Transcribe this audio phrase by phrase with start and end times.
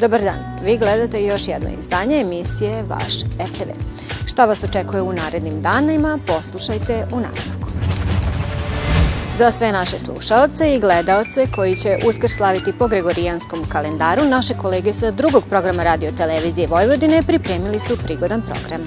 [0.00, 3.70] Dobar dan, vi gledate još jedno izdanje emisije Vaš RTV.
[4.26, 7.68] Šta vas očekuje u narednim danima, poslušajte u nastavku.
[9.38, 14.92] Za sve naše slušaoce i gledaoce koji će uskrs slaviti po Gregorijanskom kalendaru, naše kolege
[14.92, 18.82] sa drugog programa radio televizije Vojvodine pripremili su prigodan program.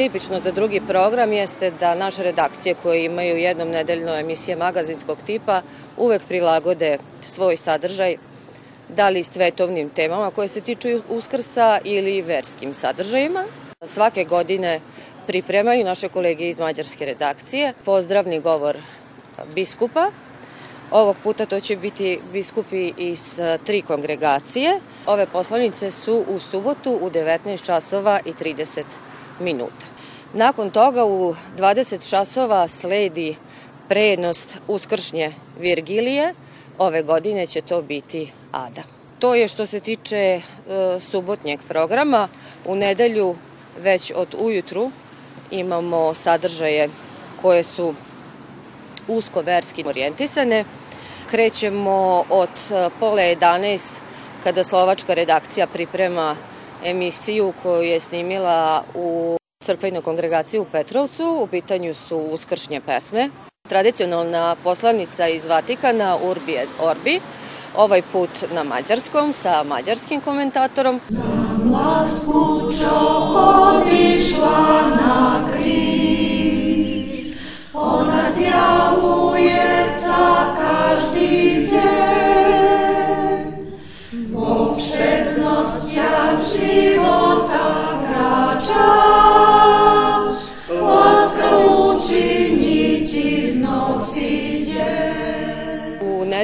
[0.00, 5.62] Tipično za drugi program jeste da naše redakcije koje imaju jednom nedeljno emisije magazinskog tipa
[5.96, 8.16] uvek prilagode svoj sadržaj
[8.88, 13.44] da li svetovnim temama koje se tiču uskrsa ili verskim sadržajima.
[13.84, 14.80] Svake godine
[15.26, 18.76] pripremaju naše kolege iz mađarske redakcije pozdravni govor
[19.54, 20.10] biskupa.
[20.90, 24.80] Ovog puta to će biti biskupi iz tri kongregacije.
[25.06, 28.82] Ove poslanice su u subotu u 19 časova i 30
[29.40, 29.86] minuta.
[30.34, 33.36] Nakon toga u 20 časova sledi
[33.88, 36.34] prejednost uskršnje Virgilije.
[36.78, 38.82] Ove godine će to biti Ada.
[39.18, 40.40] To je što se tiče e,
[41.00, 42.28] subotnjeg programa.
[42.66, 43.36] U nedelju
[43.78, 44.90] već od ujutru
[45.50, 46.88] imamo sadržaje
[47.42, 47.94] koje su
[49.08, 50.64] usko verski orijentisane.
[51.30, 53.92] Krećemo od e, pola 11
[54.44, 56.36] kada slovačka redakcija priprema
[56.84, 61.38] emisiju koju je snimila u crkvenoj kongregaciji u Petrovcu.
[61.42, 63.30] U pitanju su uskršnje pesme.
[63.68, 67.20] Tradicionalna poslanica iz Vatikana Urbi et Orbi,
[67.76, 71.00] ovaj put na mađarskom sa mađarskim komentatorom.
[73.66, 77.34] Odišla na križ,
[77.74, 82.29] ona zjavuje sa každi djen,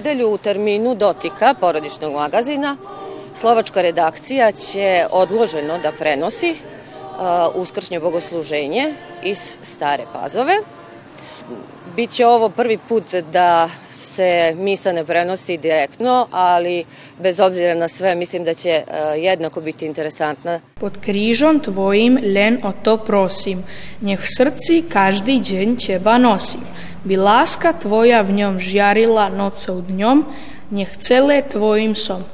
[0.06, 2.76] nedelju u terminu dotika porodičnog magazina
[3.34, 6.56] Slovačka redakcija će odloženo da prenosi uh,
[7.54, 10.54] uskršnje bogosluženje iz Stare Pazove.
[11.96, 16.84] Biće ovo prvi put da se misa ne prenosi direktno, ali
[17.18, 20.60] bez obzira na sve mislim da će uh, jednako biti interesantna.
[20.74, 23.64] Pod križom tvojim len o to prosim,
[24.02, 26.60] njeh srci každi džen ćeba nosim.
[27.04, 30.24] Bi laska tvoja v njom žjarila nocou dňom,
[30.70, 32.24] njeh cele tvojim som.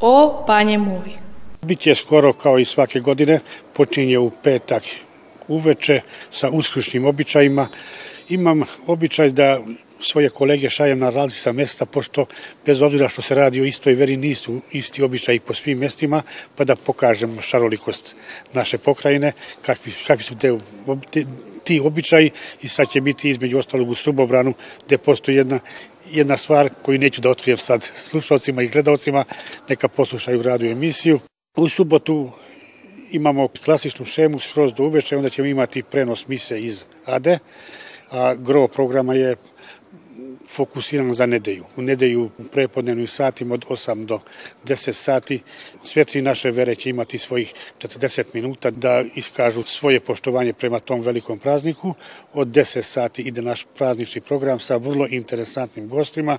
[0.00, 1.18] O, panje moj.
[1.62, 3.40] Biće skoro kao i svake godine,
[3.72, 4.82] počinje u petak
[5.48, 7.68] uveče sa uskršnjim običajima.
[8.28, 9.60] Imam običaj da
[10.00, 12.26] svoje kolege šajem na različita mesta, pošto
[12.66, 16.22] bez obzira što se radi o istoj veri nisu isti običaji po svim mestima,
[16.56, 18.16] pa da pokažemo šarolikost
[18.52, 20.52] naše pokrajine, kakvi, kakvi su te,
[21.10, 21.24] te,
[21.64, 22.30] ti običaji
[22.62, 24.54] i sad će biti između ostalog u Strubobranu
[24.86, 25.60] gde postoji jedna
[26.10, 29.24] jedna stvar koju neću da otkrijem sad slušalcima i gledalcima,
[29.68, 31.20] neka poslušaju radu emisiju.
[31.56, 32.30] U subotu
[33.10, 37.38] imamo klasičnu šemu skroz do uveče, onda ćemo imati prenos mise iz Ade,
[38.14, 39.36] a gro programa je
[40.48, 41.64] fokusiran za nedelju.
[41.76, 44.18] U nedelju u prepodnevnim satima od 8 do
[44.64, 45.40] 10 sati
[45.84, 51.38] svetli naše vere će imati svojih 40 minuta da iskažu svoje poštovanje prema tom velikom
[51.38, 51.94] prazniku.
[52.34, 56.38] Od 10 sati ide naš praznični program sa vrlo interesantnim gostima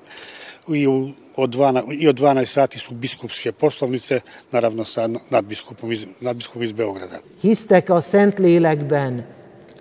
[0.67, 4.19] i, u, od 12, i od 12 sati su biskupske poslovnice,
[4.51, 7.19] naravno sa nadbiskupom iz, nadbiskupom iz Beograda.
[7.41, 9.21] Hisztek a Szentlélekben,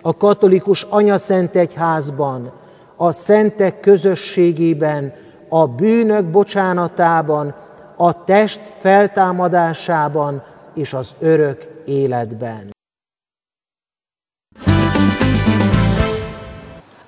[0.05, 2.51] a katolikus anyaszentegyházban,
[2.95, 5.13] a szentek közösségében,
[5.49, 7.55] a bűnök bocsánatában,
[7.97, 10.43] a test feltámadásában
[10.73, 12.73] és az örök életben.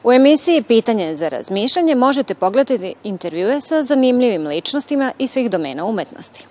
[0.01, 6.47] U emisiji Pitanje za razmišljanje možete pogledati intervjue sa zanimljivim ličnostima iz svih domena umetnosti.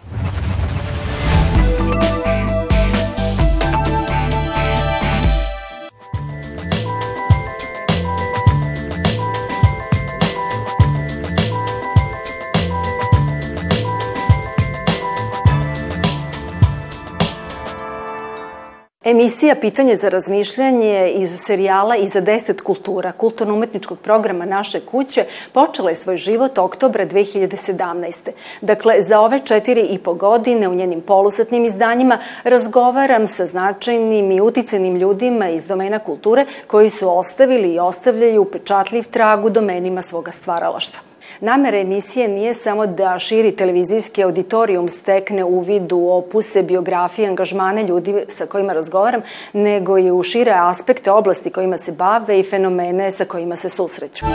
[19.06, 25.94] Emisija Pitanje za razmišljanje iz serijala Iza deset kultura, kulturno-umetničkog programa Naše kuće, počela je
[25.94, 28.30] svoj život oktobra 2017.
[28.60, 34.40] Dakle, za ove četiri i po godine u njenim polusatnim izdanjima razgovaram sa značajnim i
[34.40, 40.32] uticenim ljudima iz domena kulture koji su ostavili i ostavljaju upečatljiv trag u domenima svoga
[40.32, 41.05] stvaralaštva.
[41.40, 48.14] Namera emisije nije samo da širi televizijski auditorijum stekne uvid u opuse, biografije, angažmane ljudi
[48.28, 49.20] sa kojima razgovaram,
[49.52, 54.26] nego i u šire aspekte oblasti kojima se bave i fenomene sa kojima se susreću.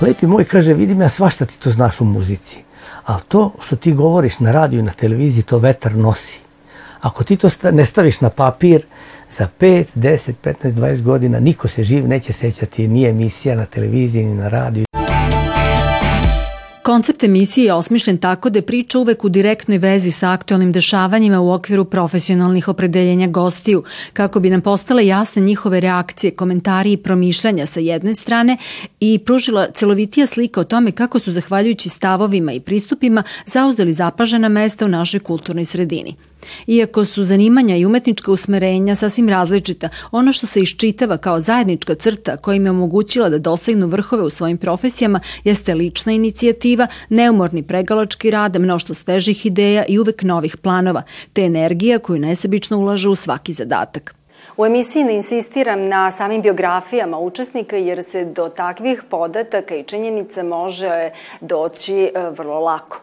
[0.00, 2.58] Lepi moj kaže, vidim ja svašta ti to znaš u muzici,
[3.04, 6.38] ali to što ti govoriš na radiju i na televiziji, to vetar nosi.
[7.00, 8.86] Ako ti to ne staviš na papir,
[9.38, 14.24] za 5, 10, 15, 20 godina niko se živ neće sećati ni emisija na televiziji
[14.24, 14.84] ni na radiju.
[16.82, 21.40] Koncept emisije je osmišljen tako da je priča uvek u direktnoj vezi sa aktualnim dešavanjima
[21.40, 27.66] u okviru profesionalnih opredeljenja gostiju, kako bi nam postale jasne njihove reakcije, komentari i promišljanja
[27.66, 28.56] sa jedne strane
[29.00, 34.84] i pružila celovitija slika o tome kako su, zahvaljujući stavovima i pristupima, zauzeli zapažena mesta
[34.84, 36.16] u našoj kulturnoj sredini.
[36.66, 42.36] Iako su zanimanja i umetnička usmerenja sasvim različita, ono što se iščitava kao zajednička crta
[42.36, 48.30] koja im je omogućila da dosegnu vrhove u svojim profesijama jeste lična inicijativa, neumorni pregalački
[48.30, 51.02] rad, mnošto svežih ideja i uvek novih planova,
[51.32, 54.14] te energija koju nesebično ulažu u svaki zadatak.
[54.56, 60.42] U emisiji ne insistiram na samim biografijama učesnika jer se do takvih podataka i činjenica
[60.42, 61.10] može
[61.40, 63.00] doći e, vrlo lako.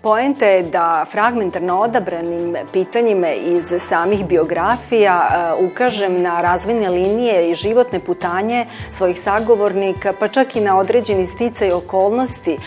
[0.00, 7.54] Poenta je da fragmentarno odabranim pitanjima iz samih biografija e, ukažem na razvojne linije i
[7.54, 12.58] životne putanje svojih sagovornika, pa čak i na određeni sticaj okolnosti e,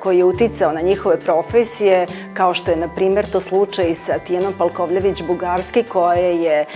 [0.00, 4.54] koji je uticao na njihove profesije, kao što je, na primer, to slučaj sa Tijanom
[4.58, 6.66] Palkovljević-Bugarski, koja je, e,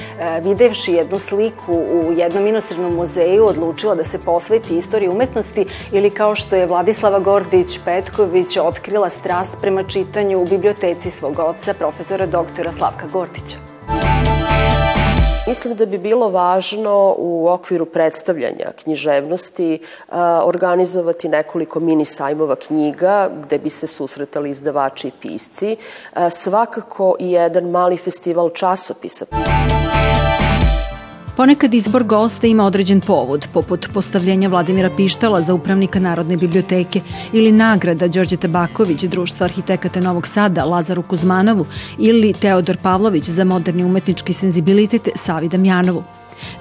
[0.40, 6.34] videvši jednu sliku u jednom inostranom muzeju, odlučila da se posveti istoriji umetnosti, ili kao
[6.34, 12.72] što je Vladislava Gordić-Petković otkrila strast prema čitanju čitanju u biblioteci svog oca, profesora doktora
[12.72, 13.56] Slavka Gortića.
[15.48, 19.80] Mislim da bi bilo važno u okviru predstavljanja književnosti
[20.44, 25.76] organizovati nekoliko mini sajmova knjiga gde bi se susretali izdavači i pisci.
[26.30, 29.26] Svakako i jedan mali festival časopisa.
[31.40, 37.00] Ponekad izbor gosta ima određen povod, poput postavljenja Vladimira Pištala za upravnika Narodne biblioteke
[37.32, 41.66] ili nagrada Đorđe Tabaković, Društva arhitekata Novog Sada, Lazaru Kuzmanovu
[41.98, 46.04] ili Teodor Pavlović za moderni umetnički senzibilitet Savi Damjanovu.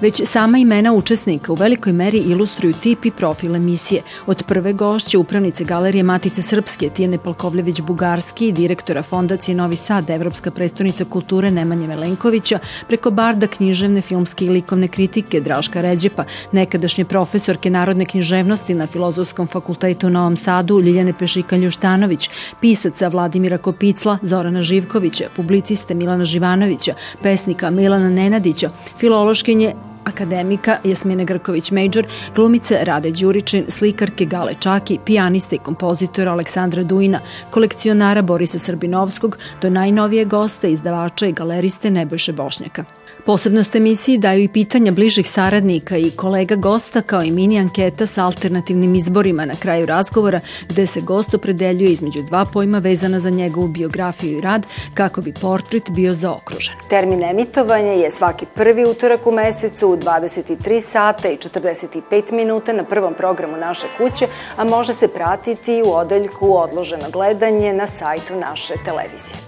[0.00, 4.02] Već sama imena učesnika u velikoj meri ilustruju tip i profil emisije.
[4.26, 10.50] Od prve gošće upravnice Galerije Matice Srpske Tijene Palkovljević-Bugarski i direktora Fondacije Novi Sad, Evropska
[10.50, 17.70] prestonica kulture Nemanje Melenkovića, preko barda književne, filmske i likovne kritike Draška Ređepa, nekadašnje profesorke
[17.70, 25.28] narodne književnosti na Filozofskom fakultetu u Novom Sadu Ljiljane Pešika-Ljuštanović, pisaca Vladimira Kopicla, Zorana Živkovića,
[25.36, 29.69] publiciste Milana Živanovića, pesnika Milana Nenadića, filološkinje
[30.04, 38.22] akademika Jasmine Grković-Major, glumice Rade Đuričin, slikarke Gale Čaki, pijaniste i kompozitora Aleksandra Duina, kolekcionara
[38.22, 42.99] Borisa Srbinovskog, do najnovije gosta, izdavača i galeriste Nebojše Bošnjaka.
[43.30, 48.24] Posebnost emisiji daju i pitanja bližih saradnika i kolega gosta kao i mini anketa sa
[48.24, 53.68] alternativnim izborima na kraju razgovora gde se gost opredeljuje između dva pojma vezana za njegovu
[53.68, 56.74] biografiju i rad kako bi portret bio zaokružen.
[56.88, 62.84] Termin emitovanja je svaki prvi utorak u mesecu u 23 sata i 45 minuta na
[62.84, 68.74] prvom programu naše kuće, a može se pratiti u odeljku odloženo gledanje na sajtu naše
[68.84, 69.38] televizije.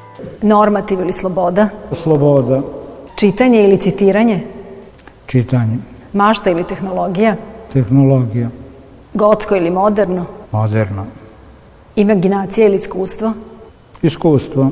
[0.42, 1.68] Normativ ili sloboda?
[1.92, 2.81] Sloboda.
[3.22, 4.40] Čitanje ili citiranje?
[5.26, 5.76] Čitanje.
[6.12, 7.36] Mašta ili tehnologija?
[7.72, 8.48] Tehnologija.
[9.14, 10.26] Gotsko ili moderno?
[10.52, 11.06] Moderno.
[11.96, 13.32] Imaginacija ili iskustvo?
[14.02, 14.70] Iskustvo.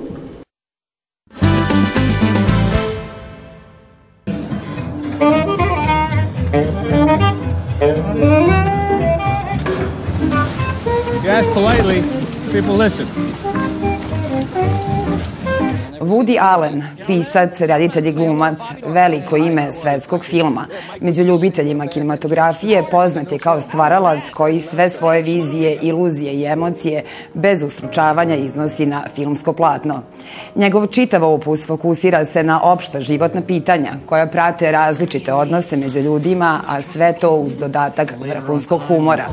[11.24, 12.02] You ask politely,
[12.52, 13.06] people listen.
[16.00, 20.66] Woody Allen, pisac, reditelj i glumac, veliko ime svetskog filma.
[21.00, 27.04] Među ljubiteljima kinematografije poznat je kao stvaralac koji sve svoje vizije, iluzije i emocije
[27.34, 30.02] bez ustručavanja iznosi na filmsko platno.
[30.54, 36.60] Njegov čitav opus fokusira se na opšta životna pitanja koja prate različite odnose među ljudima,
[36.66, 39.26] a sve to uz dodatak vrhunskog humora.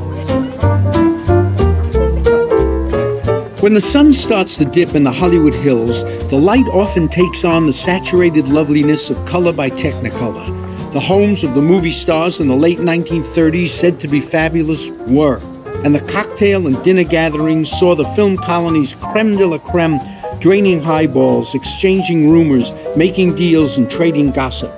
[3.60, 7.66] When the sun starts to dip in the Hollywood Hills, the light often takes on
[7.66, 10.92] the saturated loveliness of color by Technicolor.
[10.92, 15.40] The homes of the movie stars in the late 1930s, said to be fabulous, were.
[15.82, 19.98] And the cocktail and dinner gatherings saw the film colony's creme de la creme
[20.38, 24.72] draining highballs, exchanging rumors, making deals, and trading gossip.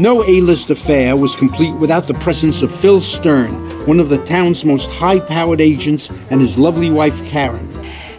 [0.00, 3.54] No A-list affair was complete without the presence of Phil Stern,
[3.86, 7.68] one of the town's most high-powered agents, and his lovely wife Karen.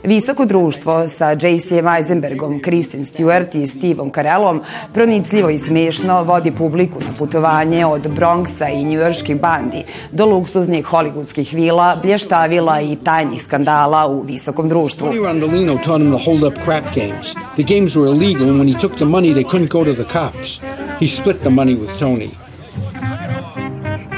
[0.03, 1.83] Visoko društvo sa J.C.
[1.97, 4.61] Eisenbergom, Kristen Stewart i Steveom Carellom
[4.93, 11.55] pronicljivo i smešno vodi publiku na putovanje od Bronxa i njujorskih bandi do luksuznih hollywoodskih
[11.55, 15.07] vila, blještavila i tajnih skandala u visokom društvu.
[15.07, 17.33] Tony Randolino taught him to hold up crap games.
[17.55, 20.09] The games were illegal and when he took the money they couldn't go to the
[20.13, 20.59] cops.
[20.99, 22.29] He split the money with Tony.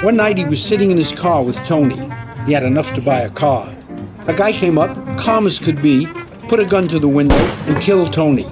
[0.03, 2.09] One night he was sitting in his car with Tony.
[2.47, 3.80] He had enough to buy a car.
[4.27, 6.07] A guy came up, calm as could be,
[6.47, 8.45] put a gun to the window and killed Tony.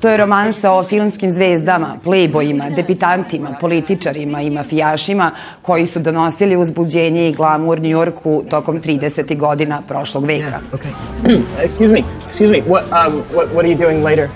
[0.00, 5.30] To je romansa o filmskim zvezdama, plejbojima, debitantima, političarima i mafijašima
[5.62, 9.38] koji su donosili uzbuđenje i glamur Njujorku tokom 30.
[9.38, 10.44] godina prošlog veka.
[10.44, 11.42] Yeah, okay.
[11.64, 12.60] excuse me, excuse me.
[12.60, 14.28] What, um, what, what are you doing later?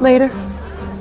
[0.00, 0.28] Later?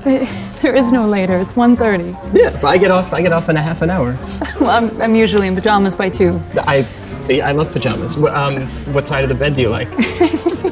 [0.63, 1.41] There is no later.
[1.41, 2.15] It's 1.30.
[2.33, 3.13] Yeah, but I get off.
[3.13, 4.17] I get off in a half an hour.
[4.61, 6.39] well, I'm, I'm usually in pajamas by 2.
[6.55, 6.85] I
[7.23, 7.41] see.
[7.41, 8.15] I love pajamas.
[8.17, 8.61] Um,
[8.93, 9.91] what side of the bed do you like?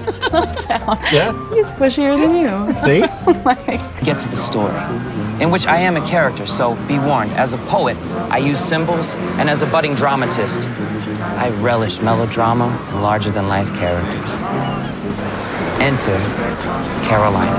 [0.05, 0.99] Slow down.
[1.11, 1.31] Yeah.
[1.53, 2.77] He's pushier than you.
[2.77, 3.01] See?
[4.05, 4.75] get to the story,
[5.41, 7.31] in which I am a character, so be warned.
[7.33, 7.97] As a poet,
[8.29, 10.69] I use symbols, and as a budding dramatist,
[11.37, 14.41] I relish melodrama and larger than life characters.
[15.81, 16.17] Enter
[17.07, 17.57] Carolina.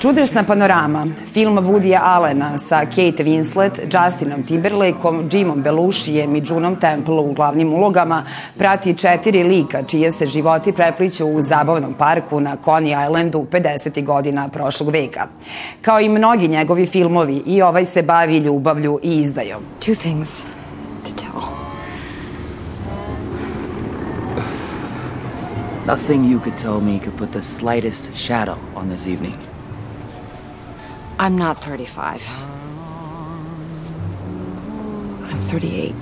[0.00, 7.20] Čudesna panorama, film Woodya Allena sa Kate Winslet, Justinom Timberlakeom, Jimom Belushijem i Junom Temple
[7.20, 8.24] u glavnim ulogama
[8.58, 14.04] prati četiri lika čije se životi prepliću u zabavnom parku na Coney Islandu 50.
[14.04, 15.26] godina prošlog veka.
[15.82, 19.62] Kao i mnogi njegovi filmovi, i ovaj se bavi ljubavlju i izdajom.
[19.80, 20.42] Two things
[21.04, 21.42] to tell.
[25.86, 29.49] Nothing you could tell me could put the slightest shadow on this evening.
[31.20, 32.32] I'm not 35.
[35.30, 35.92] I'm 38.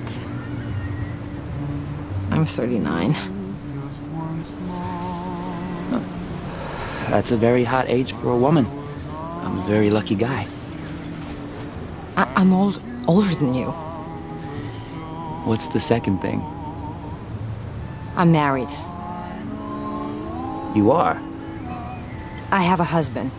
[2.31, 3.11] I'm 39.
[7.09, 8.65] That's a very hot age for a woman.
[9.43, 10.47] I'm a very lucky guy.
[12.15, 13.71] I- I'm old, older than you.
[15.43, 16.41] What's the second thing?
[18.15, 18.69] I'm married.
[20.73, 21.19] You are.
[22.51, 23.31] I have a husband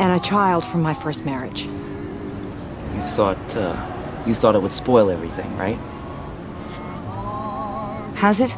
[0.00, 1.64] and a child from my first marriage.
[1.64, 5.76] You thought, uh, you thought it would spoil everything, right?
[8.16, 8.56] Has it?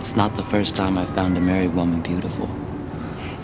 [0.00, 2.48] It's not the first time I've found a married woman beautiful.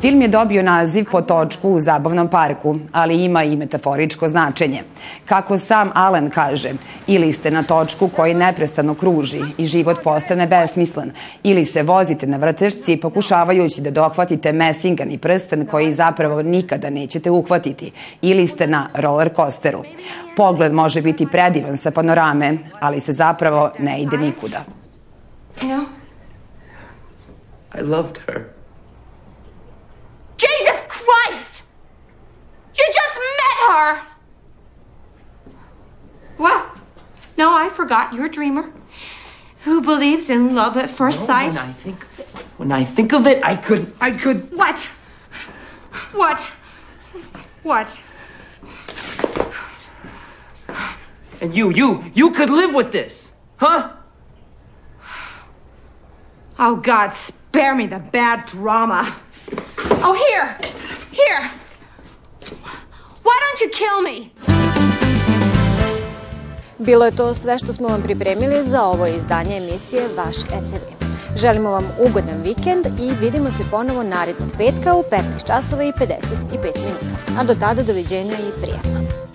[0.01, 4.83] Film je dobio naziv po točku u zabavnom parku, ali ima i metaforičko značenje.
[5.25, 6.71] Kako sam Allen kaže,
[7.07, 11.13] ili ste na točku koji neprestano kruži i život postane besmislen,
[11.43, 17.93] ili se vozite na vrtešci pokušavajući da dohvatite mesingani prsten koji zapravo nikada nećete uhvatiti,
[18.23, 19.83] ili ste na roller coasteru.
[20.37, 24.65] Pogled može biti predivan sa panorame, ali se zapravo ne ide nikuda.
[25.61, 25.85] You know?
[27.81, 28.58] I loved her.
[30.39, 31.63] Jesus Christ!
[32.77, 34.03] You just met her!
[36.39, 36.77] What?
[37.37, 38.15] No, I forgot.
[38.15, 38.73] You're a dreamer
[39.65, 41.55] who believes in love at first No, sight.
[41.55, 42.03] When I think,
[42.57, 44.51] when I think of it, I could, I could.
[44.53, 44.87] What?
[46.13, 46.47] What?
[47.63, 48.01] What?
[51.41, 53.93] And you, you, you could live with this, huh?
[56.59, 59.17] Oh, God, spare me the bad drama.
[60.03, 60.57] Oh, here!
[61.11, 61.51] Here!
[63.25, 64.31] Why don't you kill me?
[66.79, 70.99] Bilo je to sve što smo vam pripremili za ovo izdanje emisije Vaš RTV.
[71.37, 76.11] Želimo vam ugodan vikend i vidimo se ponovo narednog petka u 15 časova i 55
[76.53, 77.41] minuta.
[77.41, 79.28] A do tada doviđenja i prijatno.